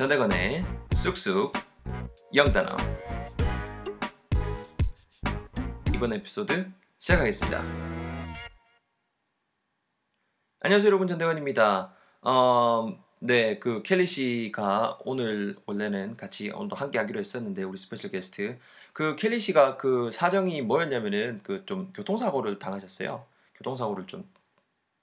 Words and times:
전대건의 0.00 0.64
쑥쑥 0.94 1.52
영단어 2.34 2.74
이번 5.94 6.14
에피소드 6.14 6.70
시작하겠습니다. 6.98 7.62
안녕하세요 10.60 10.86
여러분 10.86 11.06
전대건입니다. 11.06 11.92
어, 12.22 12.98
네, 13.18 13.58
그 13.58 13.82
켈리 13.82 14.06
씨가 14.06 15.00
오늘 15.04 15.54
원래는 15.66 16.16
같이 16.16 16.48
오늘도 16.48 16.76
함께 16.76 16.96
하기로 16.96 17.20
했었는데 17.20 17.62
우리 17.64 17.76
special 17.76 18.10
guest 18.10 18.58
그 18.94 19.16
켈리 19.16 19.38
씨가 19.38 19.76
그 19.76 20.10
사정이 20.10 20.62
뭐였냐면은 20.62 21.42
그 21.42 21.66
좀 21.66 21.92
교통사고를 21.92 22.58
당하셨어요. 22.58 23.26
교통사고를 23.54 24.06
좀 24.06 24.26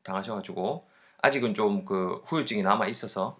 당하셔가지고 0.02 0.88
아직은 1.22 1.54
좀 1.54 1.86
그 1.86 2.24
후유증이 2.26 2.64
남아 2.64 2.88
있어서 2.88 3.40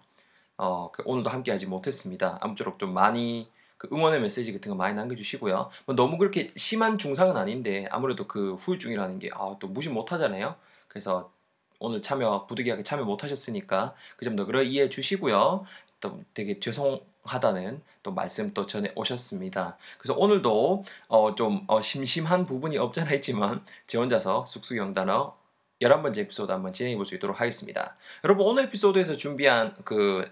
어, 0.58 0.90
그 0.92 1.02
오늘도 1.06 1.30
함께 1.30 1.50
하지 1.52 1.66
못했습니다. 1.66 2.38
아무쪼록 2.40 2.78
좀 2.78 2.92
많이 2.92 3.48
그 3.78 3.88
응원의 3.92 4.20
메시지 4.20 4.52
같은 4.52 4.70
거 4.70 4.76
많이 4.76 4.94
남겨주시고요. 4.94 5.70
뭐 5.86 5.94
너무 5.94 6.18
그렇게 6.18 6.48
심한 6.56 6.98
중상은 6.98 7.36
아닌데 7.36 7.86
아무래도 7.90 8.26
그 8.26 8.54
후유증이라는 8.56 9.18
게 9.20 9.30
아, 9.32 9.56
또 9.60 9.68
무시 9.68 9.88
못하잖아요. 9.88 10.56
그래서 10.88 11.30
오늘 11.78 12.02
참여 12.02 12.46
부득이하게 12.46 12.82
참여 12.82 13.04
못하셨으니까 13.04 13.94
그 14.16 14.24
점도 14.24 14.46
그러 14.46 14.62
이해해 14.62 14.88
주시고요. 14.90 15.64
또 16.00 16.20
되게 16.34 16.58
죄송하다는 16.58 17.82
또 18.02 18.12
말씀 18.12 18.52
또 18.52 18.66
전해 18.66 18.92
오셨습니다. 18.96 19.76
그래서 19.98 20.14
오늘도 20.18 20.84
어, 21.06 21.34
좀 21.36 21.64
어, 21.68 21.80
심심한 21.80 22.46
부분이 22.46 22.78
없잖아 22.78 23.12
있지만 23.14 23.64
제 23.86 23.96
혼자서 23.98 24.44
쑥쑥 24.46 24.76
영단어 24.76 25.36
11번째 25.80 26.18
에피소드 26.18 26.50
한번 26.50 26.72
진행해 26.72 26.96
볼 26.96 27.04
수 27.04 27.14
있도록 27.14 27.40
하겠습니다. 27.40 27.96
여러분 28.24 28.46
오늘 28.46 28.64
에피소드에서 28.64 29.16
준비한 29.16 29.74
그 29.84 30.28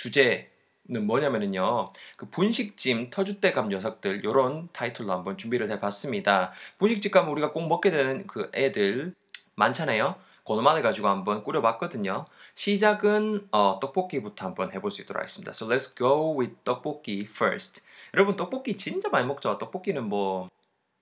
주제는 0.00 1.06
뭐냐면은요. 1.06 1.92
그 2.16 2.30
분식찜 2.30 3.10
터줏대감 3.10 3.68
녀석들 3.68 4.24
요런 4.24 4.70
타이틀로 4.72 5.12
한번 5.12 5.36
준비를 5.36 5.70
해봤습니다. 5.72 6.52
분식집 6.78 7.12
가면 7.12 7.30
우리가 7.32 7.52
꼭 7.52 7.66
먹게 7.68 7.90
되는 7.90 8.26
그 8.26 8.50
애들 8.54 9.14
많잖아요. 9.56 10.14
고노만을 10.44 10.80
가지고 10.82 11.08
한번 11.08 11.44
꾸려봤거든요. 11.44 12.24
시작은 12.54 13.48
어, 13.52 13.78
떡볶이부터 13.80 14.46
한번 14.46 14.72
해볼 14.72 14.90
수 14.90 15.02
있도록 15.02 15.20
하겠습니다. 15.20 15.50
So 15.50 15.68
let's 15.68 15.94
go 15.96 16.38
with 16.38 16.56
떡볶이 16.64 17.20
first. 17.28 17.82
여러분 18.14 18.36
떡볶이 18.36 18.76
진짜 18.76 19.10
많이 19.10 19.26
먹죠. 19.26 19.58
떡볶이는 19.58 20.02
뭐 20.08 20.48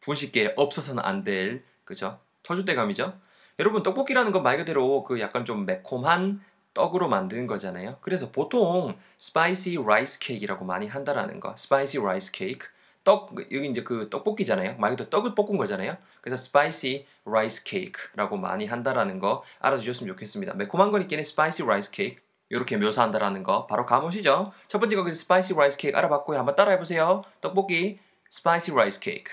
분식계에 0.00 0.54
없어서는 0.56 1.04
안 1.04 1.22
될 1.22 1.62
그죠? 1.84 2.19
터줏대감이죠. 2.42 3.16
여러분 3.60 3.82
떡볶이라는 3.84 4.32
건 4.32 4.42
말 4.42 4.56
그대로 4.56 5.04
그 5.04 5.20
약간 5.20 5.44
좀 5.44 5.66
매콤한 5.66 6.41
떡으로 6.78 7.08
만드는 7.08 7.48
거잖아요. 7.48 7.96
그래서 8.00 8.30
보통 8.30 8.96
spicy 9.18 9.80
rice 9.84 10.20
cake라고 10.20 10.64
많이 10.64 10.86
한다라는 10.86 11.40
거. 11.40 11.56
spicy 11.56 11.98
rice 11.98 12.30
cake. 12.30 12.68
떡 13.02 13.34
여기 13.52 13.66
이제 13.66 13.82
그 13.82 14.08
떡볶이잖아요. 14.10 14.76
말 14.78 14.90
그대로 14.90 15.10
떡을 15.10 15.34
볶은 15.34 15.56
거잖아요. 15.56 15.96
그래서 16.20 16.36
spicy 16.36 17.04
rice 17.24 17.64
cake라고 17.64 18.36
많이 18.36 18.66
한다라는 18.66 19.18
거 19.18 19.42
알아주셨으면 19.58 20.12
좋겠습니다. 20.14 20.54
매콤한 20.54 20.92
건 20.92 21.02
있긴 21.02 21.18
해 21.18 21.24
spicy 21.24 21.64
rice 21.64 21.91
cake. 21.91 22.22
이렇게 22.48 22.76
묘사한다라는 22.76 23.42
거 23.42 23.66
바로 23.66 23.84
가보시죠. 23.84 24.52
첫 24.68 24.78
번째 24.78 24.94
거기 24.94 25.12
spicy 25.12 25.54
rice 25.54 25.78
cake 25.78 25.98
알아봤고요. 25.98 26.38
한번 26.38 26.54
따라해 26.54 26.78
보세요. 26.78 27.24
떡볶이 27.40 27.98
spicy 28.30 28.72
rice 28.72 29.00
cake. 29.00 29.32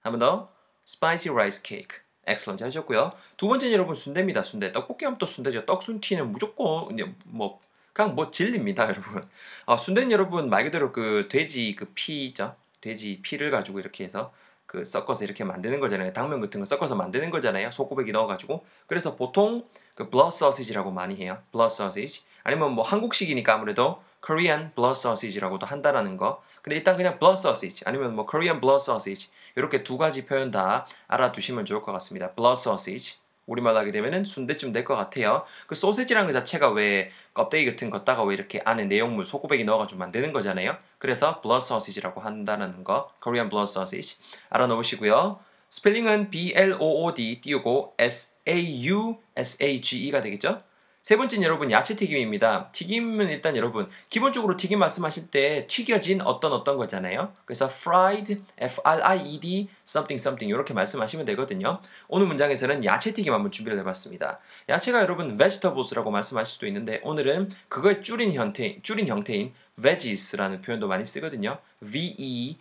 한번 0.00 0.20
더. 0.20 0.48
spicy 0.86 1.28
rice 1.28 1.60
cake. 1.62 1.98
excellent 2.26 2.58
잘하셨고요. 2.58 3.12
두 3.36 3.48
번째는 3.48 3.72
여러분 3.72 3.94
순대입니다. 3.94 4.42
순대. 4.42 4.72
떡볶이 4.72 5.04
하면 5.04 5.18
또 5.18 5.26
순대죠. 5.26 5.66
떡순튀는 5.66 6.32
무조건 6.32 6.96
뭐 7.24 7.60
그냥 7.92 8.14
뭐 8.14 8.30
진리입니다, 8.30 8.84
여러분. 8.88 9.22
어, 9.66 9.76
순대는 9.76 10.10
여러분 10.10 10.48
말 10.48 10.64
그대로 10.64 10.92
그 10.92 11.28
돼지 11.28 11.74
그 11.76 11.86
피죠. 11.94 12.54
돼지 12.80 13.20
피를 13.22 13.50
가지고 13.50 13.80
이렇게 13.80 14.04
해서 14.04 14.30
그 14.66 14.84
섞어서 14.84 15.24
이렇게 15.24 15.42
만드는 15.42 15.80
거잖아요. 15.80 16.12
당면 16.12 16.40
같은 16.40 16.60
거 16.60 16.66
섞어서 16.66 16.94
만드는 16.94 17.30
거잖아요. 17.30 17.70
소고기 17.72 18.12
넣어가지고. 18.12 18.64
그래서 18.86 19.16
보통 19.16 19.66
그 19.94 20.08
blood 20.08 20.34
sausage라고 20.34 20.92
많이 20.92 21.16
해요. 21.16 21.38
blood 21.50 21.72
sausage. 21.72 22.22
아니면 22.44 22.72
뭐 22.74 22.84
한국식이니까 22.84 23.54
아무래도 23.54 24.00
Korean 24.24 24.72
blood 24.74 24.98
sausage라고도 24.98 25.66
한다라는 25.66 26.16
거. 26.16 26.42
근데 26.62 26.76
일단 26.76 26.96
그냥 26.96 27.18
blood 27.18 27.38
sausage 27.38 27.82
아니면 27.86 28.14
뭐 28.14 28.26
Korean 28.26 28.60
blood 28.60 28.82
sausage 28.82 29.30
이렇게 29.56 29.82
두 29.82 29.98
가지 29.98 30.26
표현 30.26 30.50
다 30.50 30.86
알아두시면 31.08 31.64
좋을 31.64 31.82
것 31.82 31.92
같습니다. 31.92 32.32
blood 32.32 32.60
sausage 32.60 33.18
우리말로 33.46 33.78
하게 33.78 33.90
되면은 33.90 34.24
순대쯤 34.24 34.72
될 34.72 34.84
것 34.84 34.94
같아요. 34.96 35.44
그 35.66 35.74
소세지라는 35.74 36.28
그 36.28 36.32
자체가 36.32 36.70
왜 36.70 37.10
껍데기 37.34 37.68
같은 37.68 37.90
거 37.90 37.98
걷다가 37.98 38.22
왜 38.22 38.34
이렇게 38.34 38.60
안에 38.64 38.84
내용물 38.84 39.24
소고백이 39.26 39.64
넣어가지고 39.64 39.98
만드는 39.98 40.32
거잖아요. 40.32 40.76
그래서 40.98 41.40
blood 41.40 41.64
sausage라고 41.64 42.20
한다는 42.20 42.84
거, 42.84 43.10
Korean 43.22 43.48
blood 43.48 43.68
sausage 43.68 44.18
알아놓으시고요. 44.50 45.40
스펠링은 45.68 46.30
B 46.30 46.52
L 46.54 46.74
O 46.78 47.04
O 47.04 47.14
D 47.14 47.40
띄우고 47.40 47.94
S 47.98 48.36
A 48.46 48.88
U 48.88 49.16
S 49.36 49.60
A 49.62 49.80
G 49.80 50.04
E가 50.06 50.20
되겠죠? 50.20 50.62
세 51.02 51.16
번째는 51.16 51.44
여러분 51.44 51.70
야채 51.70 51.96
튀김입니다. 51.96 52.70
튀김은 52.72 53.30
일단 53.30 53.56
여러분 53.56 53.88
기본적으로 54.10 54.58
튀김 54.58 54.78
말씀하실 54.78 55.30
때 55.30 55.66
튀겨진 55.66 56.20
어떤 56.20 56.52
어떤 56.52 56.76
거잖아요. 56.76 57.32
그래서 57.46 57.64
fried, 57.66 58.42
F-R-I-E-D, 58.58 59.68
something 59.88 60.20
something 60.20 60.52
이렇게 60.52 60.74
말씀하시면 60.74 61.24
되거든요. 61.26 61.78
오늘 62.08 62.26
문장에서는 62.26 62.84
야채 62.84 63.14
튀김 63.14 63.32
한번 63.32 63.50
준비를 63.50 63.78
해봤습니다. 63.78 64.40
야채가 64.68 65.00
여러분 65.00 65.38
vegetables라고 65.38 66.10
말씀하실 66.10 66.52
수도 66.52 66.66
있는데 66.66 67.00
오늘은 67.02 67.48
그거의 67.68 68.02
줄인 68.02 68.34
형태, 68.34 68.78
줄인 68.82 69.06
형태인 69.06 69.54
veggies라는 69.76 70.60
표현도 70.60 70.86
많이 70.86 71.06
쓰거든요. 71.06 71.56
V-E-G-G-I-E-S 71.80 72.60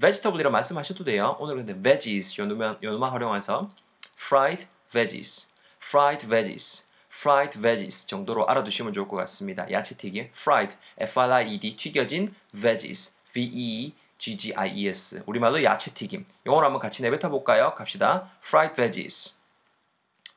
vegetable이라 0.00 0.50
말씀하셔도 0.50 1.02
돼요. 1.02 1.36
오늘은 1.40 1.66
근데 1.66 1.82
veggies 1.82 2.40
요놈만, 2.40 2.78
요놈만 2.84 3.10
활용해서 3.10 3.68
fried 4.16 4.66
veggies 4.92 5.55
fried 5.86 6.26
veggies, 6.26 6.88
fried 7.08 7.60
veggies 7.60 8.08
정도로 8.08 8.48
알아두시면 8.48 8.92
좋을 8.92 9.06
것 9.06 9.16
같습니다. 9.18 9.70
야채 9.70 9.96
튀김, 9.96 10.30
fried, 10.32 10.76
F-R-I-E-D, 10.98 11.76
튀겨진 11.76 12.34
veggies, 12.52 13.16
V-E-G-G-I-E-S. 13.32 15.22
우리말로 15.26 15.62
야채튀김. 15.62 16.26
영어로 16.46 16.66
한번 16.66 16.80
같이 16.80 17.02
내뱉어 17.02 17.30
볼까요? 17.30 17.74
갑시다. 17.76 18.32
fried 18.44 18.74
veggies. 18.74 19.36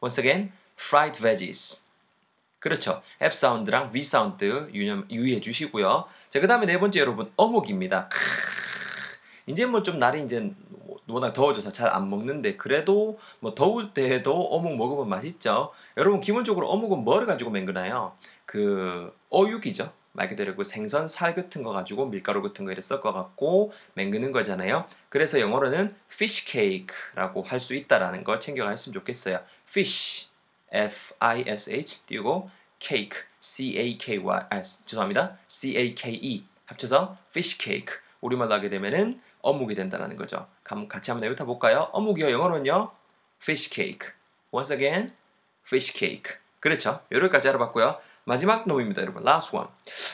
Once 0.02 0.22
again, 0.22 0.52
fried 0.80 1.20
veggies. 1.20 1.84
그렇죠. 2.60 3.02
F 3.20 3.36
사운드랑 3.36 3.90
V 3.90 4.04
사운드 4.04 4.70
유의해 4.74 5.40
주시고요. 5.40 6.08
자, 6.30 6.40
그 6.40 6.46
다음에 6.48 6.68
네 6.68 6.80
번째 6.80 7.00
여러분, 7.00 7.32
어묵입니다. 7.38 8.10
이제 9.50 9.66
뭐 9.66 9.82
좀 9.84 9.98
날이 10.00 10.24
이제 10.24 10.54
워낙 11.08 11.34
더워져서 11.34 11.72
잘 11.72 11.90
안 11.90 12.08
먹는데 12.10 12.56
그래도 12.56 13.18
뭐 13.40 13.56
더울 13.56 13.94
때도 13.96 14.32
어묵 14.50 14.76
먹으면 14.78 15.10
맛있죠. 15.10 15.72
여러분 15.98 16.22
기본적으로 16.22 16.70
어묵은 16.70 17.00
뭐를 17.04 17.26
가지고 17.26 17.50
맹그나요? 17.50 18.16
그 18.46 19.12
어육이죠. 19.30 19.92
말 20.12 20.28
그대로 20.30 20.56
그 20.56 20.64
생선 20.64 21.08
살 21.08 21.34
같은 21.34 21.64
거 21.64 21.72
가지고 21.72 22.06
밀가루 22.08 22.42
같은 22.44 22.66
거 22.66 22.72
이렇게 22.72 22.82
섞어 22.82 23.12
갖고 23.12 23.72
맹그는 23.96 24.32
거잖아요. 24.32 24.86
그래서 25.10 25.40
영어로는 25.40 25.96
fish 26.12 26.46
cake라고 26.46 27.42
할 27.44 27.60
수 27.60 27.74
있다라는 27.74 28.24
거 28.24 28.38
챙겨갔으면 28.38 28.94
좋겠어요. 28.94 29.40
fish 29.68 30.30
F 30.72 31.14
I 31.20 31.44
S 31.48 31.72
H 31.72 32.06
띄우고 32.06 32.50
cake 32.80 33.22
C 33.40 33.76
A 33.80 33.98
K 33.98 34.18
Y 34.20 34.40
아, 34.52 34.62
죄송합니다. 34.62 35.38
C 35.48 35.76
A 35.76 35.96
K 35.96 36.14
E 36.14 36.46
합쳐서 36.66 37.18
fish 37.30 37.58
cake 37.58 37.96
우리말로 38.22 38.54
하게 38.54 38.70
되면은 38.70 39.22
어묵이 39.42 39.76
된다는 39.76 40.16
거죠. 40.16 40.46
같이 40.64 41.12
한번 41.12 41.30
내뱉어 41.30 41.46
볼까요? 41.46 41.90
어묵이요. 41.94 42.32
영어로는요. 42.32 42.92
fish 43.42 43.70
cake. 43.70 44.10
Once 44.52 44.76
again, 44.76 45.14
fish 45.66 45.94
cake. 45.98 46.38
그렇죠. 46.60 47.02
여기까지 47.12 47.48
알아봤고요. 47.50 47.98
마지막 48.26 48.68
놈입니다, 48.68 49.02
여러분. 49.02 49.24
last 49.28 49.56
one. 49.56 49.70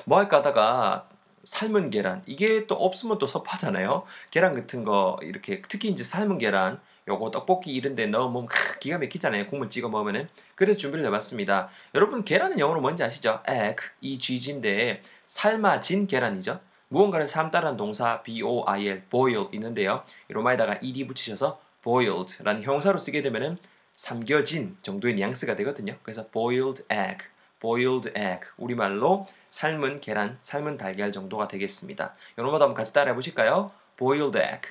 뭐 0.05 0.19
할까 0.19 0.37
하다가 0.37 1.09
삶은 1.43 1.89
계란. 1.89 2.23
이게 2.25 2.65
또 2.67 2.75
없으면 2.75 3.17
또 3.17 3.27
섭하잖아요. 3.27 4.03
계란 4.31 4.53
같은 4.53 4.83
거 4.83 5.17
이렇게 5.21 5.61
특히 5.67 5.89
이제 5.89 6.03
삶은 6.03 6.37
계란 6.37 6.79
요거 7.07 7.29
떡볶이 7.31 7.71
이런 7.71 7.93
데 7.93 8.07
넣어 8.07 8.29
먹으면 8.29 8.47
기가 8.79 8.97
막히잖아요. 8.97 9.47
국물 9.47 9.69
찍어 9.69 9.89
먹으면은. 9.89 10.27
그래서 10.55 10.77
준비를 10.77 11.05
해봤습니다. 11.05 11.69
여러분 11.93 12.23
계란은 12.23 12.59
영어로 12.59 12.81
뭔지 12.81 13.03
아시죠? 13.03 13.41
egg, 13.47 13.75
이 14.01 14.17
G인데 14.17 15.01
삶아진 15.27 16.07
계란이죠. 16.07 16.59
무언가를 16.95 17.27
삶다라는 17.27 17.75
동사 17.75 18.23
boil, 18.23 19.01
boil 19.09 19.49
있는데요. 19.51 20.01
로마에다가 20.29 20.79
ed 20.81 21.05
붙이셔서 21.07 21.59
boiled라는 21.83 22.63
형사로 22.63 22.97
쓰게 22.97 23.21
되면은 23.21 23.57
삼겨진 23.97 24.77
정도의 24.81 25.15
뉘앙스가 25.15 25.57
되거든요. 25.57 25.97
그래서 26.03 26.29
boiled 26.29 26.83
egg, 26.89 27.25
boiled 27.59 28.09
egg 28.17 28.47
우리말로 28.57 29.25
삶은 29.49 29.99
계란, 29.99 30.39
삶은 30.41 30.77
달걀 30.77 31.11
정도가 31.11 31.49
되겠습니다. 31.49 32.15
여러분도 32.37 32.63
한번 32.63 32.73
같이 32.75 32.93
따라해 32.93 33.13
보실까요? 33.13 33.71
boiled 33.97 34.39
egg, 34.39 34.69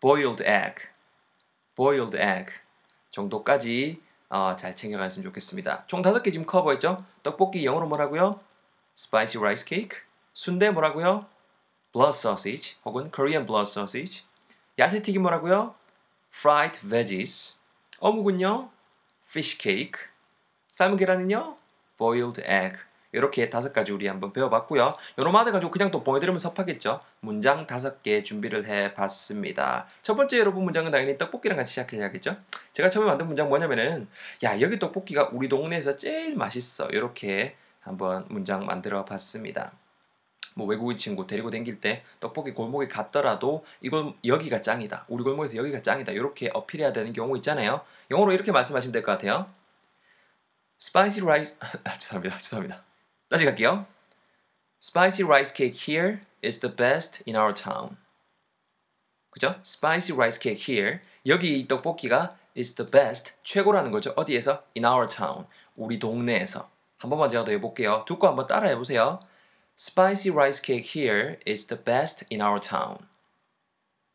boiled 0.00 0.42
egg, 0.42 0.82
boiled 1.76 2.18
egg 2.18 2.54
정도까지 3.12 4.02
어, 4.30 4.56
잘 4.56 4.74
챙겨갔으면 4.74 5.22
좋겠습니다. 5.28 5.84
총 5.86 6.02
다섯 6.02 6.24
개 6.24 6.32
지금 6.32 6.44
커버했죠? 6.44 7.04
떡볶이 7.22 7.64
영어로 7.64 7.86
뭐라고요? 7.86 8.40
spicy 8.96 9.40
rice 9.40 9.64
cake. 9.64 10.09
순대 10.32 10.70
뭐라고요? 10.70 11.26
blood 11.92 12.16
sausage 12.16 12.76
혹은 12.84 13.10
Korean 13.10 13.46
blood 13.46 13.68
sausage. 13.68 14.24
야채튀김 14.78 15.22
뭐라고요? 15.22 15.74
fried 16.32 16.86
veggies. 16.88 17.58
어묵은요? 17.98 18.70
fish 19.28 19.58
cake. 19.58 20.08
삶은 20.70 20.96
계란은요? 20.96 21.56
boiled 21.98 22.42
egg. 22.42 22.78
이렇게 23.12 23.50
다섯 23.50 23.72
가지 23.72 23.90
우리 23.92 24.06
한번 24.06 24.32
배워봤고요. 24.32 24.96
요로마드 25.18 25.50
가지고 25.50 25.72
그냥 25.72 25.90
또 25.90 26.04
보여드리면 26.04 26.38
섭하겠죠. 26.38 27.00
문장 27.18 27.66
다섯 27.66 28.02
개 28.02 28.22
준비를 28.22 28.66
해봤습니다. 28.66 29.88
첫 30.02 30.14
번째 30.14 30.38
여러분 30.38 30.64
문장은 30.64 30.92
당연히 30.92 31.18
떡볶이랑 31.18 31.56
같이 31.56 31.72
시작해야겠죠. 31.72 32.36
제가 32.72 32.88
처음에 32.88 33.08
만든 33.08 33.26
문장 33.26 33.48
뭐냐면은 33.48 34.08
야 34.44 34.60
여기 34.60 34.78
떡볶이가 34.78 35.30
우리 35.32 35.48
동네에서 35.48 35.96
제일 35.96 36.36
맛있어. 36.36 36.86
이렇게 36.90 37.56
한번 37.80 38.26
문장 38.28 38.64
만들어 38.64 39.04
봤습니다. 39.04 39.72
뭐 40.54 40.66
외국인 40.66 40.96
친구 40.96 41.26
데리고 41.26 41.50
댕길 41.50 41.80
때 41.80 42.04
떡볶이 42.20 42.52
골목에 42.52 42.88
갔더라도 42.88 43.64
이건 43.80 44.14
여기가 44.24 44.60
짱이다. 44.62 45.06
우리 45.08 45.22
골목에서 45.24 45.56
여기가 45.56 45.82
짱이다. 45.82 46.12
이렇게 46.12 46.50
어필해야 46.52 46.92
되는 46.92 47.12
경우 47.12 47.36
있잖아요. 47.36 47.82
영어로 48.10 48.32
이렇게 48.32 48.52
말씀하시면 48.52 48.92
될 48.92 49.02
것 49.02 49.12
같아요. 49.12 49.50
Spicy 50.80 51.22
rice 51.26 51.56
아, 51.84 51.98
죄송합니다. 51.98 52.38
죄송합니다. 52.38 52.82
다시 53.28 53.44
갈게요. 53.44 53.86
Spicy 54.82 55.26
rice 55.28 55.54
cake 55.54 55.78
here 55.88 56.20
is 56.44 56.58
the 56.60 56.74
best 56.74 57.22
in 57.28 57.36
our 57.40 57.52
town. 57.54 57.96
그죠? 59.30 59.54
Spicy 59.64 60.16
rice 60.16 60.40
cake 60.40 60.74
here. 60.74 61.00
여기 61.26 61.60
이 61.60 61.68
떡볶이가 61.68 62.36
is 62.56 62.74
the 62.74 62.90
best. 62.90 63.34
최고라는 63.44 63.90
거죠. 63.90 64.12
어디에서? 64.16 64.64
In 64.76 64.84
our 64.84 65.06
town. 65.06 65.46
우리 65.76 65.98
동네에서. 65.98 66.68
한 66.98 67.10
번만 67.10 67.28
제가 67.30 67.44
더 67.44 67.52
해볼게요. 67.52 68.04
듣고 68.08 68.26
한번 68.26 68.46
따라 68.46 68.68
해보세요. 68.68 69.20
Spicy 69.80 70.30
rice 70.30 70.60
cake 70.60 70.84
here 70.94 71.38
is 71.46 71.66
the 71.66 71.82
best 71.82 72.26
in 72.30 72.42
our 72.42 72.60
town. 72.60 72.98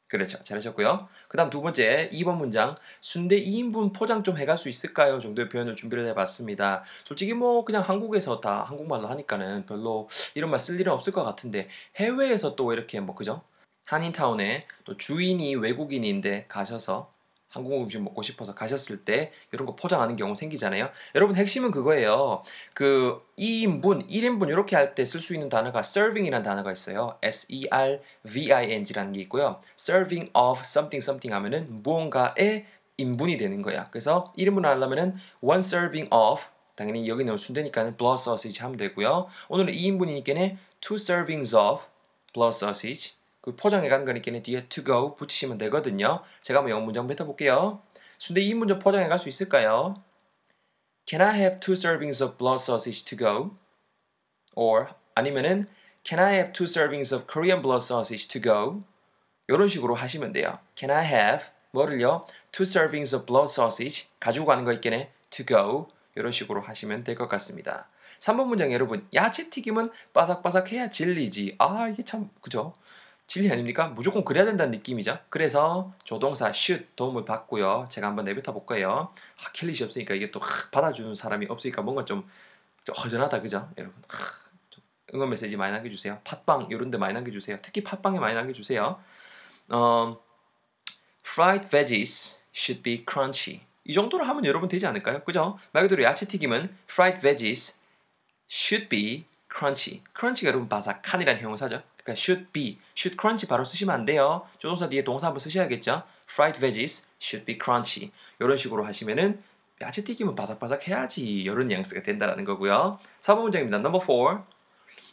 그렇죠. 0.08 0.38
잘하셨고요. 0.44 1.10
그 1.28 1.38
다음 1.38 1.50
두 1.50 1.60
번째, 1.60 2.08
2번 2.14 2.38
문장. 2.38 2.76
순대 3.02 3.44
2인분 3.44 3.92
포장 3.92 4.22
좀 4.22 4.38
해갈 4.38 4.60
수 4.60 4.70
있을까요? 4.70 5.20
정도의 5.20 5.50
표현을 5.50 5.76
준비를 5.76 6.06
해봤습니다. 6.10 6.84
솔직히 7.04 7.34
뭐 7.34 7.66
그냥 7.66 7.82
한국에서 7.82 8.40
다 8.42 8.62
한국말로 8.64 9.08
하니까는 9.08 9.66
별로 9.66 10.08
이런 10.36 10.52
말 10.52 10.60
쓸 10.60 10.80
일은 10.80 10.94
없을 10.94 11.12
것 11.12 11.24
같은데 11.24 11.68
해외에서 11.96 12.56
또 12.56 12.72
이렇게 12.72 13.00
뭐 13.00 13.16
그죠? 13.16 13.42
한인타운에 13.86 14.68
또 14.84 14.98
주인이 14.98 15.56
외국인인데 15.56 16.46
가셔서 16.48 17.12
한국 17.56 17.82
음식 17.82 18.02
먹고 18.02 18.22
싶어서 18.22 18.54
가셨을 18.54 19.06
때 19.06 19.32
이런 19.54 19.66
거 19.66 19.76
포장하는 19.76 20.18
경우 20.18 20.36
생기잖아요. 20.36 20.90
여러분 21.16 21.38
핵심은 21.38 21.72
그거예요. 21.72 22.44
그 22.74 23.22
2인분, 23.38 24.10
1인분 24.10 24.50
이렇게 24.50 24.76
할 24.76 24.94
때 24.94 25.04
쓸 25.04 25.22
수 25.22 25.34
있는 25.34 25.48
단어가 25.48 25.80
serving이라는 25.80 26.44
단어가 26.44 26.72
있어요. 26.74 27.18
S 27.22 27.48
E 27.50 27.68
R 27.72 28.00
V 28.24 28.52
I 28.52 28.72
N 28.74 28.84
G라는 28.84 29.14
게 29.14 29.22
있고요. 29.22 29.62
serving 29.80 30.30
of 30.34 30.60
something 30.66 31.04
something 31.04 31.34
하면은 31.34 31.82
무언가의 31.82 32.66
인분이 32.98 33.38
되는 33.38 33.62
거야. 33.62 33.90
그래서 33.90 34.34
1인분 34.38 34.64
하려면은 34.64 35.16
one 35.42 35.60
serving 35.60 36.10
of 36.14 36.42
당연히 36.76 37.08
여기는 37.08 37.38
순대니까는 37.38 37.96
blood 37.96 38.22
sausage 38.22 38.62
하면 38.62 38.76
되고요. 38.78 39.28
오늘은 39.48 39.74
2인분이니까는 39.74 40.58
two 40.82 40.96
servings 40.98 41.56
of 41.56 41.84
blood 42.34 42.54
sausage 42.56 43.16
그 43.46 43.56
포장해 43.56 43.90
가는 43.90 44.06
거니까 44.06 44.32
뒤에 44.42 44.68
to 44.70 44.84
go 44.84 45.16
붙이시면 45.16 45.60
되거든요. 45.60 46.24
제가 46.42 46.60
한번 46.60 46.72
영어 46.72 46.84
문장 46.84 47.06
뱉어볼게요. 47.06 47.80
순대 48.18 48.42
2인분 48.42 48.68
좀 48.68 48.80
포장해 48.80 49.08
갈 49.08 49.20
수 49.20 49.30
있을까요? 49.30 50.02
Can 51.06 51.22
I 51.22 51.38
have 51.40 51.60
two 51.60 51.74
servings 51.74 52.24
of 52.24 52.38
blood 52.38 52.60
sausage 52.60 53.06
to 53.06 53.16
go? 53.16 53.56
or 54.56 54.88
아니면은 55.14 55.68
Can 56.04 56.24
I 56.24 56.34
have 56.34 56.54
two 56.54 56.66
servings 56.66 57.14
of 57.14 57.28
Korean 57.32 57.62
blood 57.62 57.84
sausage 57.86 58.28
to 58.30 58.42
go? 58.42 58.82
이런 59.48 59.68
식으로 59.68 59.94
하시면 59.94 60.32
돼요. 60.34 60.58
Can 60.76 60.90
I 60.90 61.06
have 61.06 61.46
뭐를요? 61.70 62.26
Two 62.52 62.64
servings 62.64 63.16
of 63.16 63.28
blood 63.28 63.52
sausage 63.52 64.08
가지고 64.20 64.48
가는 64.48 64.66
거 64.66 64.74
있겠네. 64.74 65.12
To 65.30 65.46
go 65.46 65.88
이런 66.16 66.32
식으로 66.32 66.62
하시면 66.62 67.04
될 67.04 67.16
것 67.16 67.28
같습니다. 67.30 67.90
3번 68.22 68.48
문장 68.48 68.74
여러분 68.74 69.08
야채 69.14 69.52
튀김은 69.52 69.92
바삭바삭해야 70.14 70.90
진리지. 70.90 71.58
아 71.60 71.90
이게 71.90 72.02
참 72.04 72.32
그죠? 72.42 72.74
진리 73.28 73.52
아닙니까? 73.52 73.88
무조건 73.88 74.24
그래야 74.24 74.46
된다는 74.46 74.72
느낌이죠. 74.72 75.20
그래서 75.30 75.94
조동사 76.04 76.50
should 76.50 76.88
도움을 76.96 77.26
받고요. 77.26 77.88
제가 77.90 78.08
한번 78.08 78.26
내뱉어 78.26 78.54
볼 78.54 78.66
거예요. 78.66 79.12
아, 79.44 79.52
킬릿이 79.52 79.84
없으니까 79.84 80.14
이게 80.14 80.32
또 80.32 80.40
하, 80.40 80.70
받아주는 80.70 81.16
사람이 81.16 81.48
없으니까 81.50 81.82
뭔가 81.82 82.06
좀, 82.06 82.28
좀 82.84 82.96
허전하다 82.96 83.42
그죠? 83.42 83.70
여러분 83.78 84.00
하, 84.08 84.26
좀 84.70 84.84
응원 85.14 85.32
메시지 85.32 85.58
많이 85.58 85.72
남겨주세요. 85.72 86.20
팟빵 86.24 86.68
이런 86.70 86.92
데 86.92 86.98
많이 86.98 87.14
남겨주세요. 87.14 87.58
특히 87.62 87.84
팟빵에 87.84 88.20
많이 88.20 88.36
남겨주세요. 88.36 89.00
어, 89.70 90.20
fried 91.26 91.70
veggies 91.70 92.42
should 92.54 92.84
be 92.84 93.04
crunchy. 93.10 93.62
이 93.86 93.94
정도로 93.94 94.24
하면 94.24 94.46
여러분 94.46 94.70
되지 94.70 94.86
않을까요? 94.86 95.24
그죠? 95.24 95.60
말 95.72 95.84
그대로 95.84 96.04
야채 96.04 96.28
튀김은 96.28 96.78
fried 96.90 97.22
veggies 97.22 97.80
should 98.50 98.88
be 98.88 99.26
crunchy. 99.52 100.04
crunchy가 100.16 100.50
여러분 100.50 100.70
바삭한이라는 100.70 101.42
형용사죠. 101.42 101.82
그러니까 102.06 102.14
should 102.22 102.48
be, 102.54 102.78
should 102.96 103.18
crunchy 103.20 103.50
바로 103.50 103.66
쓰시면 103.66 103.94
안 103.94 104.06
돼요. 104.06 104.46
조동사 104.60 104.88
뒤에 104.88 105.04
동사 105.04 105.28
한번 105.28 105.40
쓰셔야겠죠. 105.40 106.04
Fried 106.30 106.60
veggies 106.62 107.08
should 107.20 107.46
be 107.46 107.58
crunchy. 107.62 108.12
이런 108.40 108.56
식으로 108.58 108.86
하시면은 108.86 109.42
야채 109.82 110.04
튀김은 110.04 110.36
바삭바삭 110.36 110.88
해야지 110.88 111.26
이런 111.26 111.68
뉘앙스가 111.68 112.04
된다라는 112.04 112.46
거고요. 112.46 112.98
4번 113.22 113.42
문장입니다. 113.42 113.80
Number 113.80 114.00
4. 114.06 114.46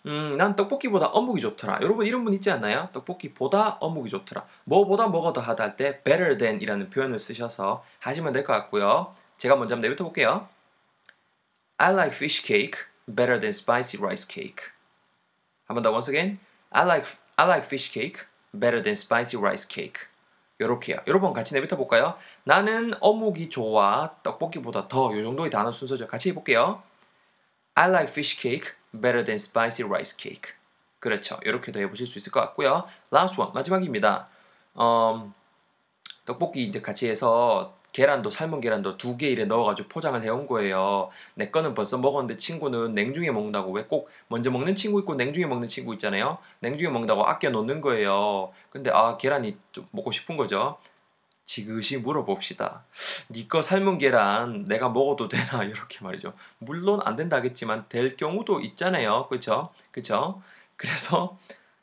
음, 0.05 0.37
난 0.37 0.55
떡볶이보다 0.55 1.07
어묵이 1.07 1.41
좋더라. 1.41 1.79
여러분 1.81 2.07
이런 2.07 2.25
분 2.25 2.33
있지 2.35 2.51
않나요? 2.51 2.89
떡볶이보다 2.93 3.79
어묵이 3.81 4.11
좋더라. 4.11 4.45
뭐보다 4.65 5.07
뭐가 5.07 5.33
더 5.33 5.41
하다 5.41 5.65
할 5.65 5.77
때 5.77 6.03
better 6.03 6.37
than 6.37 6.61
이라는 6.61 6.91
표현을 6.91 7.19
쓰셔서 7.19 7.85
하시면 8.01 8.33
될 8.33 8.45
것 8.45 8.53
같고요. 8.53 9.15
제가 9.39 9.57
먼저 9.57 9.75
한번 9.77 9.89
내뱉어 9.89 10.05
볼게요. 10.05 10.49
I 11.79 11.93
like 11.93 12.15
fish 12.15 12.43
cake 12.45 12.81
better 13.07 13.41
than 13.41 13.49
spicy 13.51 14.03
rice 14.03 14.27
cake. 14.29 14.67
한번 15.67 15.83
더 15.83 15.91
once 15.91 16.13
again. 16.13 16.39
I 16.73 16.85
like 16.85 17.07
I 17.37 17.47
like 17.47 17.67
fish 17.67 17.93
cake 17.93 18.27
better 18.53 18.83
than 18.83 18.93
spicy 18.93 19.39
rice 19.39 19.67
cake. 19.69 20.09
요렇게요. 20.61 20.99
여러분 21.07 21.33
같이 21.33 21.55
내뱉어 21.55 21.77
볼까요? 21.77 22.17
나는 22.45 22.95
어묵이 23.01 23.51
좋아. 23.51 24.17
떡볶이보다 24.23 24.89
더. 24.89 25.17
요 25.17 25.23
정도의 25.23 25.51
단어 25.51 25.73
순서죠. 25.73 26.07
같이 26.07 26.31
해볼게요. 26.31 26.83
I 27.75 27.89
like 27.89 28.11
fish 28.11 28.39
cake 28.39 28.73
better 28.93 29.25
than 29.25 29.37
spicy 29.37 29.89
rice 29.89 30.17
cake. 30.19 30.53
그렇죠. 31.01 31.39
이렇게도 31.45 31.81
해보실 31.81 32.07
수 32.07 32.19
있을 32.19 32.31
것 32.31 32.41
같고요. 32.41 32.87
Last 33.13 33.41
one 33.41 33.53
마지막입니다. 33.53 34.29
음, 34.79 35.35
떡볶이 36.25 36.63
이제 36.63 36.81
같이 36.81 37.09
해서 37.09 37.77
계란도 37.93 38.31
삶은 38.31 38.61
계란도 38.61 38.97
두개 38.97 39.29
이래 39.29 39.45
넣어가지고 39.45 39.89
포장을 39.89 40.23
해온 40.23 40.47
거예요. 40.47 41.11
내 41.35 41.51
거는 41.51 41.75
벌써 41.75 41.99
먹었는데 41.99 42.37
친구는 42.39 42.95
냉중에 42.95 43.31
먹는다고 43.31 43.71
왜 43.73 43.85
꼭 43.85 44.09
먼저 44.29 44.51
먹는 44.51 44.75
친구 44.75 44.99
있고 45.01 45.15
냉중에 45.15 45.47
먹는 45.47 45.69
친구 45.69 45.93
있잖아요. 45.95 46.39
냉중에 46.61 46.91
먹는다고 46.91 47.27
아껴 47.27 47.51
놓는 47.51 47.81
거예요. 47.83 48.53
근데 48.71 48.91
아 48.91 49.17
계란이 49.19 49.59
좀 49.73 49.87
먹고 49.91 50.11
싶은 50.11 50.37
거죠. 50.39 50.79
지그시 51.45 51.99
물어봅시다. 51.99 52.85
니거 53.31 53.61
삶은 53.63 53.99
계란 53.99 54.67
내가 54.69 54.89
먹어도 54.89 55.29
되나 55.29 55.65
이렇게 55.65 55.99
말이죠. 56.01 56.33
물론 56.59 57.01
안 57.05 57.17
된다 57.17 57.37
하겠지만 57.37 57.87
될 57.89 58.17
경우도 58.17 58.61
있잖아요. 58.61 59.27
그렇죠? 59.29 59.71
그렇죠? 59.91 60.41
그래서 60.77 61.37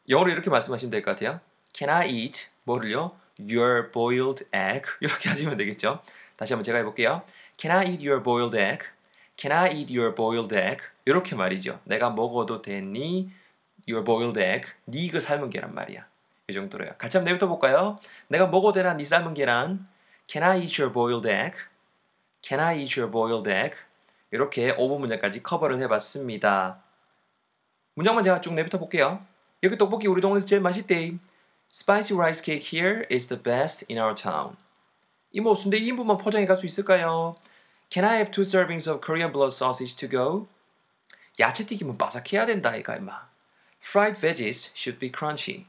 영어로 0.10 0.32
이렇게 0.32 0.50
말씀하시면 0.50 0.90
될 0.90 1.04
것 1.04 1.12
같아요. 1.12 1.40
Can 1.74 1.90
I 1.94 2.10
eat 2.10 2.48
뭐를요? 2.64 3.12
Your 3.40 3.92
boiled 3.92 4.46
egg 4.54 4.84
이렇게 5.02 5.30
하시면 5.30 5.58
되겠죠. 5.58 6.02
다시 6.36 6.54
한번 6.54 6.64
제가 6.64 6.80
해볼게요. 6.80 7.24
Can 7.58 7.76
I 7.76 7.88
eat 7.92 8.08
your 8.08 8.24
boiled 8.24 8.58
egg? 8.58 8.86
Can 9.38 9.58
I 9.58 9.72
eat 9.76 9.98
your 9.98 10.14
boiled 10.14 10.56
egg? 10.56 10.84
이렇게 11.06 11.36
말이죠. 11.36 11.80
내가 11.86 12.10
먹어도 12.10 12.62
되니 12.62 13.32
your 13.88 14.04
boiled 14.04 14.40
egg? 14.40 14.72
네그 14.86 15.20
삶은 15.20 15.50
계란 15.50 15.74
말이야. 15.74 16.08
이 16.48 16.54
정도로요. 16.54 16.92
같이 16.98 17.18
한번 17.18 17.34
내뱉어 17.34 17.48
볼까요? 17.48 18.00
내가 18.28 18.48
먹어도 18.48 18.74
되나 18.74 18.94
네 18.96 19.04
삶은 19.04 19.34
계란? 19.34 19.88
Can 20.28 20.44
I 20.44 20.62
eat 20.62 20.82
your 20.82 20.94
boiled 20.94 21.28
egg? 21.28 21.58
Can 22.42 22.60
I 22.60 22.80
eat 22.80 23.00
your 23.00 23.12
boiled 23.12 23.50
egg? 23.50 23.76
이렇게 24.32 24.76
5분 24.76 25.00
문장까지 25.00 25.44
커버를 25.44 25.80
해봤습니다. 25.80 26.84
문장만 27.96 28.24
제가 28.24 28.42
쭉 28.42 28.54
내뱉어 28.54 28.80
볼게요. 28.80 29.24
여기 29.64 29.78
떡볶이 29.78 30.08
우리 30.08 30.22
동네에서 30.22 30.46
제일 30.46 30.62
맛있대. 30.62 31.18
Spicy 31.72 32.14
rice 32.16 32.42
cake 32.42 32.64
here 32.64 33.06
is 33.10 33.28
the 33.28 33.38
best 33.38 33.84
in 33.90 33.98
our 34.00 34.16
town. 34.16 34.58
이모 35.32 35.54
순대 35.56 35.80
2인분만 35.80 36.18
포장해 36.20 36.46
갈 36.46 36.58
수 36.58 36.66
있을까요? 36.66 37.36
Can 37.92 38.06
I 38.08 38.18
have 38.18 38.32
two 38.32 38.44
servings 38.44 38.90
of 38.90 39.02
Korean 39.02 39.32
blood 39.32 39.54
sausage 39.54 39.96
to 39.98 40.10
go? 40.10 40.48
야채 41.40 41.66
튀김은 41.66 41.98
바삭해야 41.98 42.46
된다 42.48 42.76
이가 42.76 42.96
임마. 42.98 43.30
Fried 43.84 44.20
veggies 44.20 44.74
should 44.76 45.00
be 45.00 45.12
crunchy. 45.12 45.68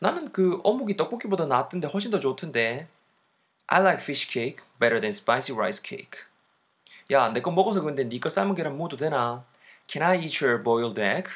나는 0.00 0.32
그 0.32 0.60
어묵이 0.64 0.96
떡볶이보다 0.96 1.46
낫던데 1.46 1.88
훨씬 1.88 2.10
더 2.10 2.18
좋던데. 2.18 2.88
I 3.68 3.80
like 3.80 4.02
fish 4.02 4.28
cake 4.28 4.64
better 4.80 5.00
than 5.00 5.12
spicy 5.12 5.54
rice 5.54 5.80
cake. 5.82 6.24
야, 7.10 7.28
내 7.28 7.40
거 7.40 7.50
먹어서 7.50 7.80
근데 7.82 8.04
네 8.08 8.18
거 8.18 8.28
삶은 8.30 8.54
계란 8.54 8.76
먹어도 8.76 8.96
되나? 8.96 9.44
Can 9.86 10.02
I 10.02 10.18
eat 10.24 10.42
your 10.44 10.62
boiled 10.62 10.98
egg? 11.00 11.28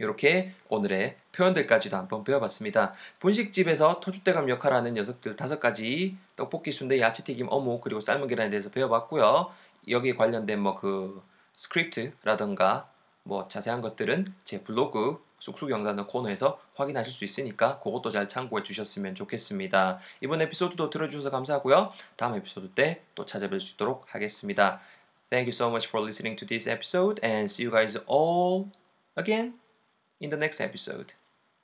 이렇게 0.00 0.52
오늘의 0.68 1.16
표현들까지도 1.32 1.96
한번 1.96 2.24
배워봤습니다. 2.24 2.94
분식집에서 3.20 4.00
터줏대감 4.00 4.48
역할하는 4.48 4.94
녀석들 4.94 5.36
다섯 5.36 5.60
가지 5.60 6.16
떡볶이, 6.36 6.72
순대, 6.72 7.00
야채튀김, 7.00 7.46
어묵 7.50 7.82
그리고 7.82 8.00
삶은 8.00 8.26
계란에 8.26 8.50
대해서 8.50 8.70
배워봤고요. 8.70 9.52
여기에 9.88 10.14
관련된 10.14 10.60
뭐 10.60 10.74
그 10.74 11.22
스크립트라던가 11.56 12.90
뭐 13.22 13.46
자세한 13.46 13.82
것들은 13.82 14.34
제 14.44 14.62
블로그 14.62 15.22
쑥쑥 15.38 15.70
영단어 15.70 16.06
코너에서 16.06 16.58
확인하실 16.74 17.12
수 17.12 17.24
있으니까 17.24 17.78
그것도 17.80 18.10
잘 18.10 18.28
참고해 18.28 18.62
주셨으면 18.62 19.14
좋겠습니다. 19.14 19.98
이번 20.22 20.40
에피소드도 20.42 20.90
들어주셔서 20.90 21.30
감사하고요. 21.30 21.92
다음 22.16 22.34
에피소드 22.34 22.70
때 22.70 23.04
또 23.14 23.24
찾아뵐 23.24 23.60
수 23.60 23.74
있도록 23.74 24.06
하겠습니다. 24.08 24.80
Thank 25.30 25.48
you 25.48 25.54
so 25.54 25.68
much 25.68 25.88
for 25.88 26.02
listening 26.04 26.38
to 26.38 26.46
this 26.46 26.68
episode 26.68 27.20
and 27.24 27.44
see 27.44 27.66
you 27.66 27.70
guys 27.70 27.98
all 28.08 28.70
again 29.16 29.69
in 30.19 30.29
the 30.29 30.37
next 30.37 30.61
episode. 30.61 31.13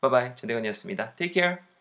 Bye 0.02 0.10
bye. 0.12 0.36
전대건이었습니다. 0.36 1.16
Take 1.16 1.34
care. 1.34 1.75